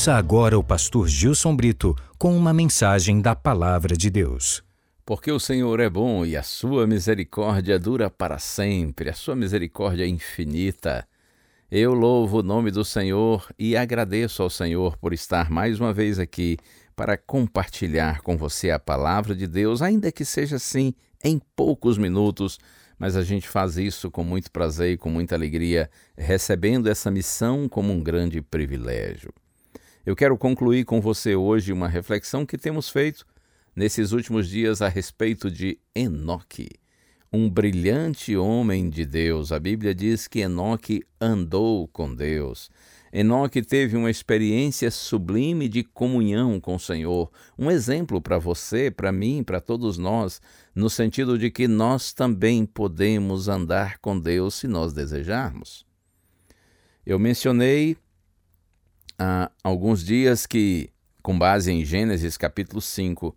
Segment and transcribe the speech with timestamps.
[0.00, 4.64] Ouça agora o pastor Gilson Brito com uma mensagem da Palavra de Deus.
[5.04, 10.04] Porque o Senhor é bom e a sua misericórdia dura para sempre, a sua misericórdia
[10.04, 11.06] é infinita.
[11.70, 16.18] Eu louvo o nome do Senhor e agradeço ao Senhor por estar mais uma vez
[16.18, 16.56] aqui
[16.96, 22.58] para compartilhar com você a palavra de Deus, ainda que seja assim em poucos minutos,
[22.98, 27.68] mas a gente faz isso com muito prazer e com muita alegria, recebendo essa missão
[27.68, 29.30] como um grande privilégio.
[30.04, 33.26] Eu quero concluir com você hoje uma reflexão que temos feito
[33.76, 36.70] nesses últimos dias a respeito de Enoque,
[37.30, 39.52] um brilhante homem de Deus.
[39.52, 42.70] A Bíblia diz que Enoque andou com Deus.
[43.12, 49.12] Enoque teve uma experiência sublime de comunhão com o Senhor, um exemplo para você, para
[49.12, 50.40] mim, para todos nós,
[50.74, 55.84] no sentido de que nós também podemos andar com Deus se nós desejarmos.
[57.04, 57.98] Eu mencionei
[59.20, 60.88] há alguns dias que,
[61.22, 63.36] com base em Gênesis capítulo 5,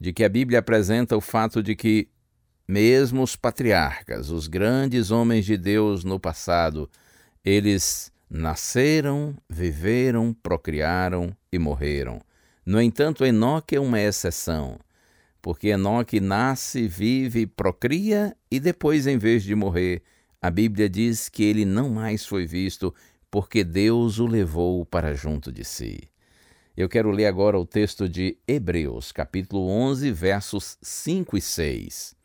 [0.00, 2.08] de que a Bíblia apresenta o fato de que
[2.66, 6.90] mesmo os patriarcas, os grandes homens de Deus no passado,
[7.44, 12.22] eles nasceram, viveram, procriaram e morreram.
[12.64, 14.78] No entanto, Enoque é uma exceção,
[15.42, 20.02] porque Enoque nasce, vive, procria e depois, em vez de morrer,
[20.40, 22.94] a Bíblia diz que ele não mais foi visto
[23.30, 26.08] porque Deus o levou para junto de si.
[26.76, 32.16] Eu quero ler agora o texto de Hebreus, capítulo 11, versos 5 e 6.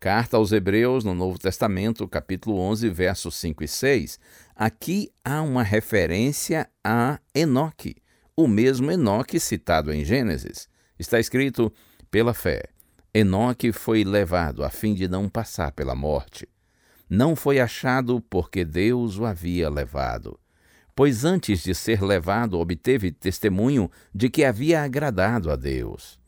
[0.00, 4.18] Carta aos Hebreus, no Novo Testamento, capítulo 11, versos 5 e 6.
[4.54, 7.96] Aqui há uma referência a Enoque,
[8.36, 10.68] o mesmo Enoque citado em Gênesis.
[10.98, 11.72] Está escrito:
[12.10, 12.64] pela fé,
[13.14, 16.48] Enoque foi levado a fim de não passar pela morte
[17.14, 20.38] não foi achado porque Deus o havia levado.
[20.94, 26.18] Pois antes de ser levado, obteve testemunho de que havia agradado a Deus.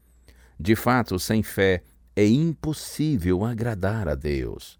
[0.58, 1.82] De fato, sem fé
[2.14, 4.78] é impossível agradar a Deus,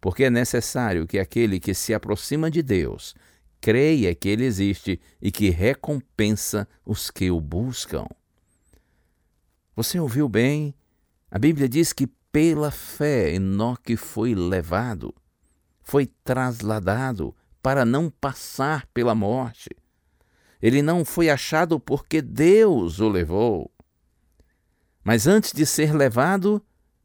[0.00, 3.14] porque é necessário que aquele que se aproxima de Deus
[3.60, 8.06] creia que Ele existe e que recompensa os que o buscam.
[9.74, 10.74] Você ouviu bem?
[11.30, 15.12] A Bíblia diz que pela fé Enoque foi levado
[15.86, 19.70] foi trasladado para não passar pela morte.
[20.60, 23.70] Ele não foi achado porque Deus o levou.
[25.04, 26.60] Mas antes de ser levado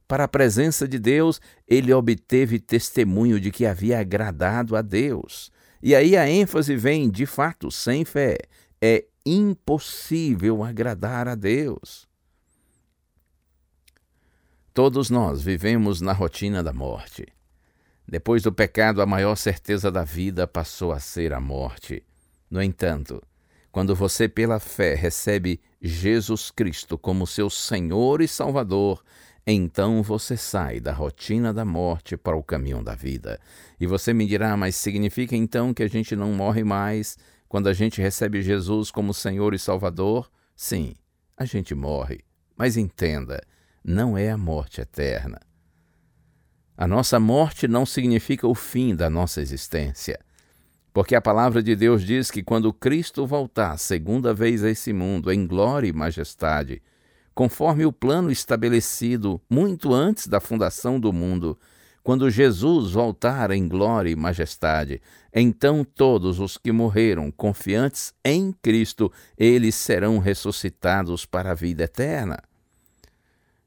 [0.07, 5.51] para a presença de Deus, ele obteve testemunho de que havia agradado a Deus.
[5.81, 8.37] E aí a ênfase vem, de fato, sem fé.
[8.81, 12.07] É impossível agradar a Deus.
[14.73, 17.27] Todos nós vivemos na rotina da morte.
[18.11, 22.03] Depois do pecado, a maior certeza da vida passou a ser a morte.
[22.49, 23.23] No entanto,
[23.71, 29.01] quando você, pela fé, recebe Jesus Cristo como seu Senhor e Salvador,
[29.47, 33.39] então você sai da rotina da morte para o caminho da vida.
[33.79, 37.17] E você me dirá, mas significa então que a gente não morre mais
[37.47, 40.29] quando a gente recebe Jesus como Senhor e Salvador?
[40.53, 40.95] Sim,
[41.37, 42.19] a gente morre.
[42.57, 43.41] Mas entenda,
[43.81, 45.39] não é a morte eterna.
[46.77, 50.19] A nossa morte não significa o fim da nossa existência,
[50.93, 55.31] porque a palavra de Deus diz que quando Cristo voltar segunda vez a esse mundo
[55.31, 56.81] em glória e majestade,
[57.33, 61.57] conforme o plano estabelecido muito antes da fundação do mundo,
[62.03, 65.01] quando Jesus voltar em glória e majestade,
[65.33, 72.39] então todos os que morreram confiantes em Cristo, eles serão ressuscitados para a vida eterna.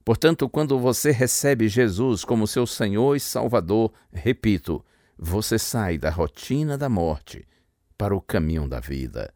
[0.04, 4.84] Portanto, quando você recebe Jesus como seu Senhor e Salvador, repito,
[5.18, 7.46] você sai da rotina da morte
[7.96, 9.32] para o caminho da vida.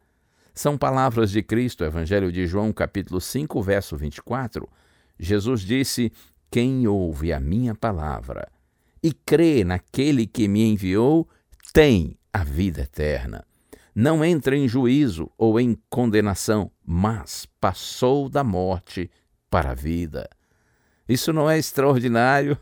[0.53, 4.69] São palavras de Cristo, Evangelho de João, capítulo 5, verso 24.
[5.17, 6.11] Jesus disse:
[6.51, 8.47] Quem ouve a minha palavra
[9.01, 11.27] e crê naquele que me enviou,
[11.73, 13.45] tem a vida eterna.
[13.95, 19.09] Não entra em juízo ou em condenação, mas passou da morte
[19.49, 20.29] para a vida.
[21.09, 22.55] Isso não é extraordinário?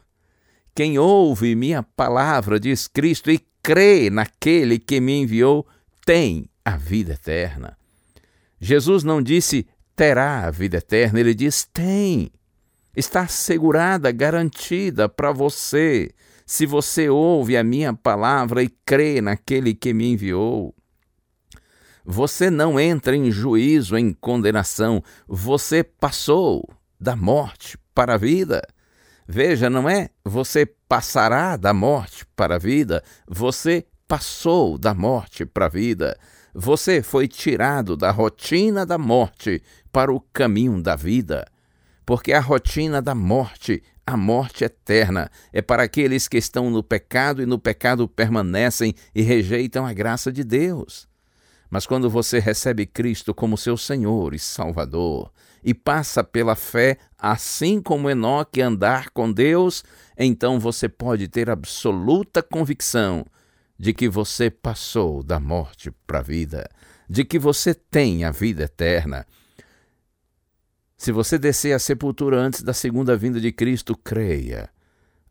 [0.73, 5.67] Quem ouve minha palavra, diz Cristo, e crê naquele que me enviou
[6.05, 7.77] tem a vida eterna.
[8.57, 9.67] Jesus não disse
[9.97, 12.31] terá a vida eterna, ele diz tem.
[12.95, 16.09] Está assegurada, garantida para você,
[16.45, 20.73] se você ouve a minha palavra e crê naquele que me enviou.
[22.05, 26.65] Você não entra em juízo, em condenação, você passou
[26.97, 28.61] da morte para a vida.
[29.27, 35.65] Veja, não é você passará da morte para a vida, você passou da morte para
[35.65, 36.15] a vida.
[36.53, 41.47] Você foi tirado da rotina da morte para o caminho da vida.
[42.05, 47.41] Porque a rotina da morte, a morte eterna, é para aqueles que estão no pecado
[47.41, 51.07] e no pecado permanecem e rejeitam a graça de Deus.
[51.67, 55.31] Mas quando você recebe Cristo como seu Senhor e Salvador
[55.63, 59.83] e passa pela fé, assim como Enoque andar com Deus,
[60.17, 63.25] então você pode ter absoluta convicção
[63.77, 66.69] de que você passou da morte para a vida,
[67.09, 69.25] de que você tem a vida eterna.
[70.97, 74.69] Se você descer à sepultura antes da segunda vinda de Cristo, creia.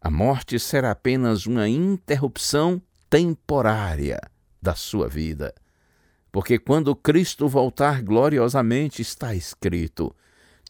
[0.01, 2.81] A morte será apenas uma interrupção
[3.11, 4.21] temporária
[4.63, 5.53] da sua vida.
[6.37, 10.15] Porque quando Cristo voltar gloriosamente, está escrito: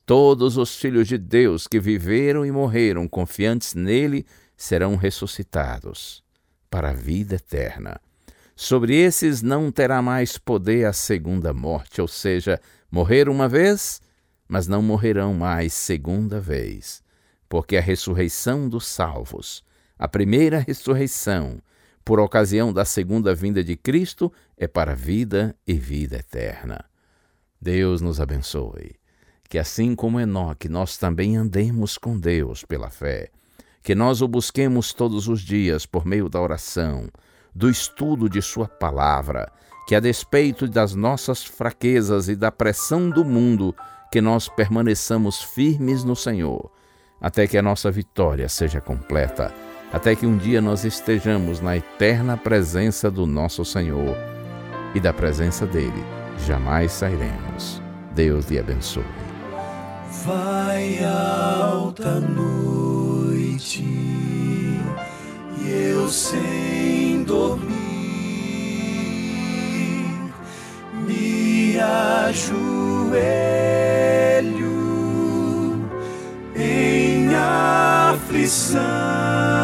[0.06, 4.24] Todos os filhos de Deus que viveram e morreram confiantes nele
[4.56, 6.22] serão ressuscitados
[6.70, 8.00] para a vida eterna.
[8.54, 14.00] Sobre esses não terá mais poder a segunda morte, ou seja, morrer uma vez,
[14.46, 17.02] mas não morrerão mais segunda vez,
[17.48, 19.64] porque a ressurreição dos salvos,
[19.98, 21.60] a primeira ressurreição,
[22.06, 26.84] por ocasião da segunda vinda de Cristo, é para vida e vida eterna.
[27.60, 28.94] Deus nos abençoe.
[29.48, 33.28] Que assim como Enoque, nós também andemos com Deus pela fé.
[33.82, 37.08] Que nós o busquemos todos os dias por meio da oração,
[37.52, 39.50] do estudo de Sua palavra.
[39.88, 43.74] Que a despeito das nossas fraquezas e da pressão do mundo,
[44.12, 46.70] que nós permaneçamos firmes no Senhor,
[47.20, 49.52] até que a nossa vitória seja completa
[49.92, 54.16] até que um dia nós estejamos na eterna presença do nosso Senhor
[54.94, 56.04] e da presença dele
[56.46, 57.82] jamais sairemos.
[58.14, 59.04] Deus lhe abençoe.
[60.24, 63.84] Vai alta noite
[65.58, 67.76] e eu sem dormir
[71.06, 72.56] me ajoelho
[76.56, 79.55] em aflição.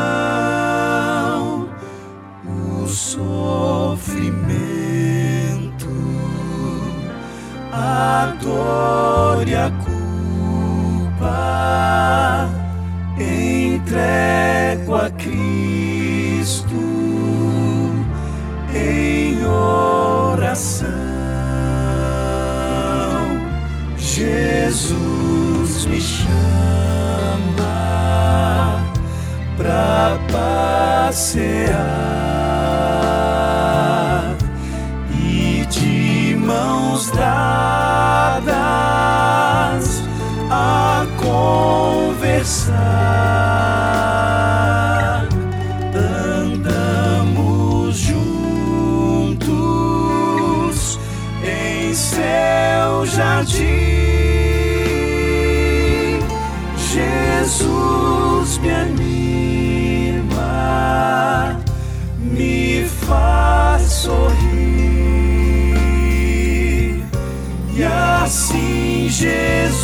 [31.33, 32.03] Passear.
[42.43, 42.75] conversar.
[46.43, 49.49] Andamos juntos
[51.45, 53.63] em seu jardim.
[56.77, 59.42] Jesus me anima,
[68.33, 69.82] assim Jesus.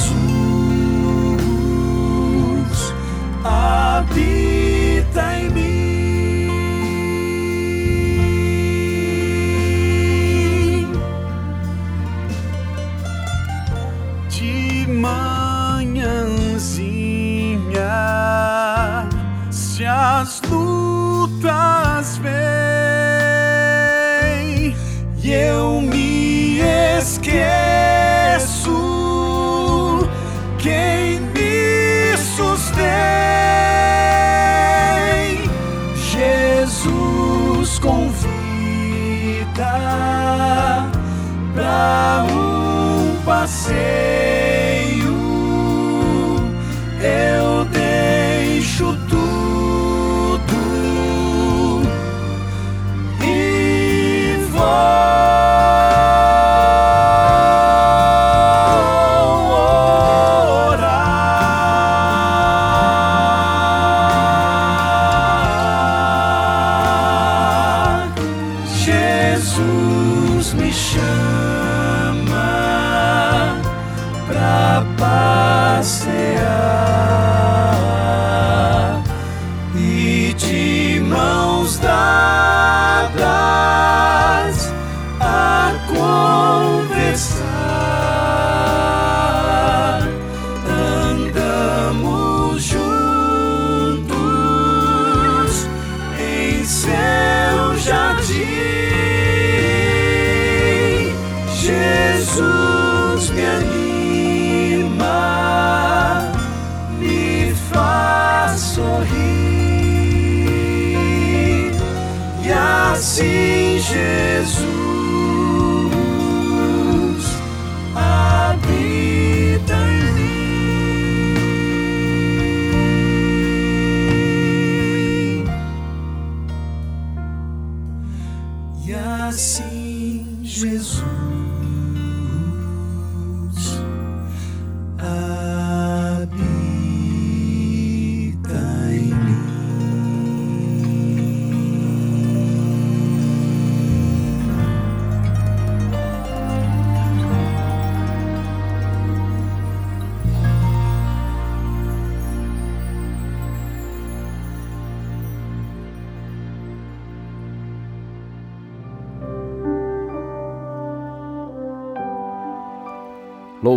[43.69, 43.98] say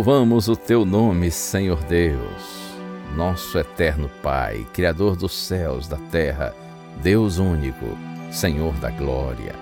[0.04, 2.74] Louvamos o teu nome, Senhor Deus,
[3.14, 6.52] nosso eterno Pai, Criador dos céus, da terra,
[7.00, 7.86] Deus único,
[8.28, 9.54] Senhor da glória.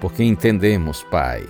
[0.00, 1.46] Porque entendemos, Pai,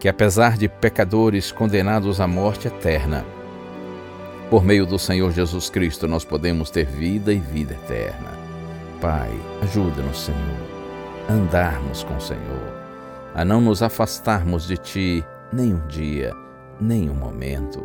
[0.00, 3.24] que apesar de pecadores condenados à morte eterna,
[4.50, 8.32] por meio do Senhor Jesus Cristo nós podemos ter vida e vida eterna.
[9.00, 9.30] Pai,
[9.62, 10.58] ajuda-nos, Senhor,
[11.28, 12.74] a andarmos com o Senhor,
[13.32, 16.34] a não nos afastarmos de Ti nenhum dia
[16.80, 17.84] nenhum momento.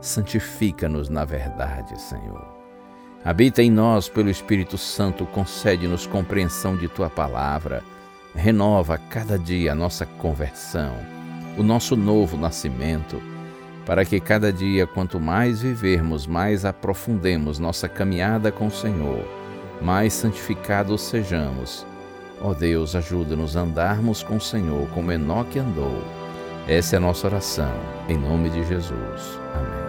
[0.00, 2.54] Santifica-nos na verdade, Senhor.
[3.24, 7.82] Habita em nós pelo Espírito Santo, concede-nos compreensão de tua palavra.
[8.34, 10.94] Renova cada dia a nossa conversão,
[11.56, 13.20] o nosso novo nascimento,
[13.84, 19.24] para que cada dia, quanto mais vivermos, mais aprofundemos nossa caminhada com o Senhor,
[19.80, 21.86] mais santificados sejamos.
[22.40, 26.15] Ó Deus, ajuda-nos a andarmos com o Senhor como Enoque andou
[26.68, 27.72] essa é a nossa oração,
[28.08, 29.38] em nome de Jesus.
[29.54, 29.86] Amém.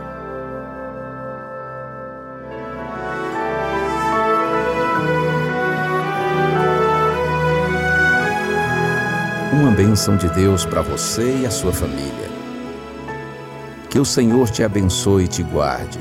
[9.59, 12.29] Uma bênção de Deus para você e a sua família.
[13.89, 15.99] Que o Senhor te abençoe e te guarde.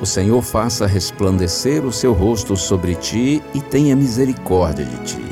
[0.00, 5.24] O Senhor faça resplandecer o seu rosto sobre ti e tenha misericórdia de ti.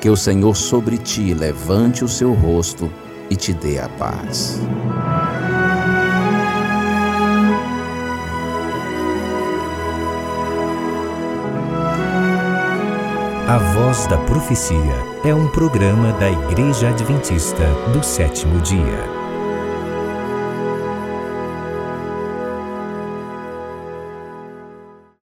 [0.00, 2.90] Que o Senhor sobre ti levante o seu rosto
[3.30, 4.60] e te dê a paz.
[13.48, 14.76] A Voz da Profecia
[15.24, 19.15] é um programa da Igreja Adventista do sétimo dia.